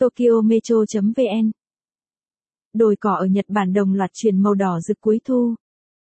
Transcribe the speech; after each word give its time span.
Tokyo 0.00 0.40
Metro.vn 0.44 1.50
Đồi 2.74 2.96
cỏ 3.00 3.14
ở 3.14 3.26
Nhật 3.26 3.44
Bản 3.48 3.72
đồng 3.72 3.92
loạt 3.92 4.10
chuyển 4.14 4.38
màu 4.38 4.54
đỏ 4.54 4.80
rực 4.80 5.00
cuối 5.00 5.20
thu. 5.24 5.54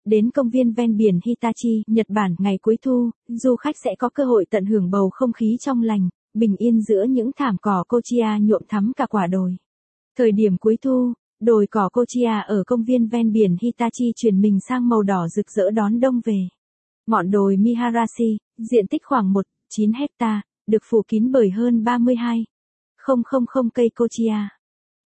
Đến 0.05 0.31
công 0.31 0.51
viên 0.51 0.73
ven 0.73 0.97
biển 0.97 1.19
Hitachi, 1.25 1.83
Nhật 1.87 2.07
Bản 2.09 2.35
ngày 2.39 2.59
cuối 2.63 2.77
thu, 2.83 3.11
du 3.29 3.57
khách 3.57 3.77
sẽ 3.85 3.91
có 3.99 4.09
cơ 4.09 4.25
hội 4.25 4.47
tận 4.51 4.67
hưởng 4.67 4.91
bầu 4.91 5.11
không 5.13 5.33
khí 5.33 5.57
trong 5.61 5.83
lành, 5.83 6.09
bình 6.35 6.57
yên 6.57 6.81
giữa 6.81 7.05
những 7.09 7.31
thảm 7.37 7.57
cỏ 7.63 7.85
Kochia 7.89 8.27
nhuộm 8.41 8.63
thắm 8.69 8.93
cả 8.97 9.07
quả 9.07 9.27
đồi. 9.27 9.57
Thời 10.19 10.33
điểm 10.33 10.57
cuối 10.59 10.77
thu, 10.83 11.13
đồi 11.41 11.67
cỏ 11.71 11.89
Kochia 11.93 12.43
ở 12.47 12.65
công 12.67 12.85
viên 12.85 13.09
ven 13.09 13.33
biển 13.33 13.57
Hitachi 13.63 14.13
chuyển 14.17 14.41
mình 14.41 14.59
sang 14.69 14.89
màu 14.89 15.03
đỏ 15.03 15.29
rực 15.29 15.51
rỡ 15.51 15.71
đón 15.71 16.01
đông 16.01 16.21
về. 16.25 16.49
Ngọn 17.07 17.31
đồi 17.31 17.57
Miharashi, 17.57 18.39
diện 18.59 18.87
tích 18.87 19.03
khoảng 19.05 19.33
1,9 19.33 19.99
hecta, 19.99 20.43
được 20.67 20.83
phủ 20.91 21.03
kín 21.09 21.33
bởi 21.33 21.51
hơn 21.51 21.85
32 21.85 22.45
000 23.07 23.69
cây 23.75 23.91
Cochia. 23.95 24.49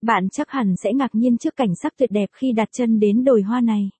Bạn 0.02 0.28
chắc 0.28 0.50
hẳn 0.50 0.74
sẽ 0.84 0.92
ngạc 0.92 1.14
nhiên 1.14 1.38
trước 1.38 1.56
cảnh 1.56 1.74
sắc 1.82 1.92
tuyệt 1.96 2.10
đẹp 2.10 2.26
khi 2.32 2.52
đặt 2.52 2.68
chân 2.72 3.00
đến 3.00 3.24
đồi 3.24 3.42
hoa 3.42 3.60
này. 3.60 3.90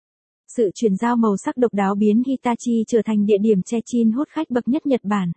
Sự 0.56 0.70
chuyển 0.74 0.96
giao 0.96 1.16
màu 1.16 1.36
sắc 1.36 1.56
độc 1.56 1.74
đáo 1.74 1.94
biến 1.94 2.22
Hitachi 2.26 2.84
trở 2.88 3.02
thành 3.04 3.26
địa 3.26 3.38
điểm 3.40 3.62
che 3.62 3.78
chin 3.86 4.12
hút 4.12 4.28
khách 4.28 4.50
bậc 4.50 4.68
nhất 4.68 4.86
Nhật 4.86 5.00
Bản. 5.04 5.32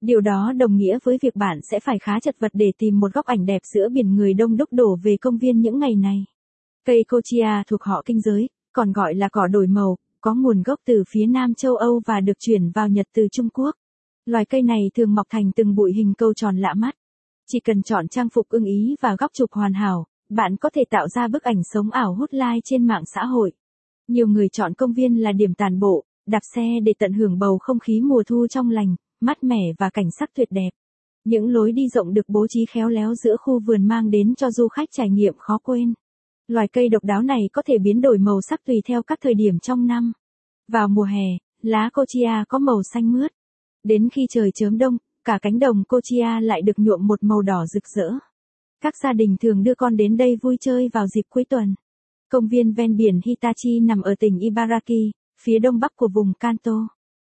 Điều 0.00 0.20
đó 0.20 0.52
đồng 0.56 0.76
nghĩa 0.76 0.98
với 1.04 1.18
việc 1.22 1.36
bạn 1.36 1.60
sẽ 1.70 1.80
phải 1.80 1.98
khá 1.98 2.20
chật 2.20 2.36
vật 2.38 2.50
để 2.54 2.72
tìm 2.78 3.00
một 3.00 3.12
góc 3.14 3.26
ảnh 3.26 3.46
đẹp 3.46 3.62
giữa 3.74 3.88
biển 3.88 4.14
người 4.14 4.34
đông 4.34 4.56
đúc 4.56 4.68
đổ 4.72 4.98
về 5.02 5.16
công 5.20 5.38
viên 5.38 5.60
những 5.60 5.78
ngày 5.78 5.94
này. 5.94 6.24
Cây 6.84 7.04
Cochia 7.08 7.62
thuộc 7.66 7.82
họ 7.82 8.02
kinh 8.06 8.20
giới, 8.20 8.48
còn 8.72 8.92
gọi 8.92 9.14
là 9.14 9.28
cỏ 9.28 9.46
đổi 9.46 9.66
màu, 9.66 9.96
có 10.20 10.34
nguồn 10.34 10.62
gốc 10.62 10.80
từ 10.86 11.04
phía 11.08 11.26
Nam 11.26 11.54
châu 11.54 11.76
Âu 11.76 12.00
và 12.06 12.20
được 12.20 12.38
chuyển 12.38 12.70
vào 12.70 12.88
Nhật 12.88 13.06
từ 13.14 13.28
Trung 13.32 13.48
Quốc. 13.48 13.74
Loài 14.26 14.44
cây 14.44 14.62
này 14.62 14.90
thường 14.94 15.14
mọc 15.14 15.26
thành 15.30 15.50
từng 15.56 15.74
bụi 15.74 15.92
hình 15.92 16.14
câu 16.18 16.34
tròn 16.34 16.56
lạ 16.56 16.74
mắt. 16.74 16.94
Chỉ 17.48 17.60
cần 17.60 17.82
chọn 17.82 18.08
trang 18.08 18.28
phục 18.28 18.48
ưng 18.48 18.64
ý 18.64 18.96
và 19.00 19.16
góc 19.18 19.30
chụp 19.34 19.52
hoàn 19.52 19.72
hảo, 19.72 20.06
bạn 20.28 20.56
có 20.56 20.70
thể 20.70 20.84
tạo 20.90 21.08
ra 21.08 21.28
bức 21.28 21.42
ảnh 21.42 21.62
sống 21.64 21.90
ảo 21.90 22.14
hút 22.14 22.30
like 22.32 22.60
trên 22.64 22.86
mạng 22.86 23.02
xã 23.14 23.24
hội. 23.24 23.52
Nhiều 24.08 24.26
người 24.26 24.48
chọn 24.48 24.74
công 24.74 24.92
viên 24.92 25.16
là 25.16 25.32
điểm 25.32 25.54
tàn 25.54 25.78
bộ, 25.78 26.04
đạp 26.26 26.42
xe 26.54 26.80
để 26.84 26.92
tận 26.98 27.12
hưởng 27.12 27.38
bầu 27.38 27.58
không 27.58 27.78
khí 27.78 28.00
mùa 28.00 28.22
thu 28.22 28.46
trong 28.46 28.70
lành, 28.70 28.96
mát 29.20 29.44
mẻ 29.44 29.72
và 29.78 29.90
cảnh 29.90 30.10
sắc 30.18 30.30
tuyệt 30.34 30.48
đẹp. 30.50 30.70
Những 31.24 31.48
lối 31.48 31.72
đi 31.72 31.88
rộng 31.88 32.14
được 32.14 32.28
bố 32.28 32.46
trí 32.48 32.66
khéo 32.66 32.88
léo 32.88 33.14
giữa 33.14 33.36
khu 33.36 33.60
vườn 33.60 33.84
mang 33.84 34.10
đến 34.10 34.34
cho 34.34 34.50
du 34.50 34.68
khách 34.68 34.88
trải 34.92 35.10
nghiệm 35.10 35.34
khó 35.38 35.58
quên. 35.58 35.94
Loài 36.48 36.68
cây 36.68 36.88
độc 36.88 37.04
đáo 37.04 37.22
này 37.22 37.40
có 37.52 37.62
thể 37.66 37.78
biến 37.78 38.00
đổi 38.00 38.18
màu 38.18 38.40
sắc 38.40 38.64
tùy 38.64 38.82
theo 38.86 39.02
các 39.02 39.18
thời 39.22 39.34
điểm 39.34 39.58
trong 39.58 39.86
năm. 39.86 40.12
Vào 40.68 40.88
mùa 40.88 41.02
hè, 41.02 41.26
lá 41.62 41.90
cochia 41.92 42.44
có 42.48 42.58
màu 42.58 42.82
xanh 42.82 43.12
mướt. 43.12 43.30
Đến 43.84 44.08
khi 44.08 44.26
trời 44.30 44.50
chớm 44.54 44.78
đông, 44.78 44.96
cả 45.26 45.38
cánh 45.42 45.58
đồng 45.58 45.84
Cochia 45.84 46.40
lại 46.40 46.62
được 46.62 46.78
nhuộm 46.78 47.06
một 47.06 47.22
màu 47.22 47.42
đỏ 47.42 47.66
rực 47.66 47.82
rỡ. 47.88 48.10
Các 48.80 48.94
gia 49.02 49.12
đình 49.12 49.36
thường 49.40 49.62
đưa 49.62 49.74
con 49.74 49.96
đến 49.96 50.16
đây 50.16 50.36
vui 50.42 50.56
chơi 50.60 50.88
vào 50.92 51.06
dịp 51.06 51.22
cuối 51.30 51.44
tuần. 51.44 51.74
Công 52.30 52.48
viên 52.48 52.72
ven 52.72 52.96
biển 52.96 53.20
Hitachi 53.24 53.80
nằm 53.80 54.02
ở 54.02 54.14
tỉnh 54.18 54.38
Ibaraki, 54.38 55.12
phía 55.40 55.58
đông 55.58 55.78
bắc 55.80 55.96
của 55.96 56.08
vùng 56.14 56.32
Kanto. 56.40 56.88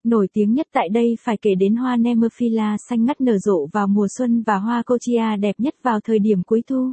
Nổi 0.04 0.28
tiếng 0.32 0.54
nhất 0.54 0.66
tại 0.72 0.88
đây 0.88 1.16
phải 1.20 1.36
kể 1.42 1.54
đến 1.54 1.76
hoa 1.76 1.96
Nemophila 1.96 2.76
xanh 2.88 3.04
ngắt 3.04 3.20
nở 3.20 3.38
rộ 3.38 3.66
vào 3.72 3.86
mùa 3.86 4.06
xuân 4.18 4.42
và 4.42 4.56
hoa 4.56 4.82
Cochia 4.82 5.36
đẹp 5.40 5.54
nhất 5.58 5.74
vào 5.82 6.00
thời 6.04 6.18
điểm 6.18 6.42
cuối 6.42 6.62
thu. 6.66 6.92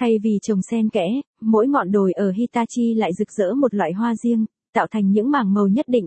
Thay 0.00 0.18
vì 0.22 0.38
trồng 0.42 0.62
xen 0.70 0.88
kẽ, 0.88 1.06
mỗi 1.40 1.68
ngọn 1.68 1.92
đồi 1.92 2.12
ở 2.12 2.30
Hitachi 2.30 2.94
lại 2.94 3.10
rực 3.18 3.32
rỡ 3.32 3.54
một 3.54 3.74
loại 3.74 3.92
hoa 3.92 4.14
riêng, 4.14 4.46
tạo 4.74 4.86
thành 4.90 5.10
những 5.10 5.30
mảng 5.30 5.54
màu 5.54 5.68
nhất 5.68 5.86
định. 5.88 6.06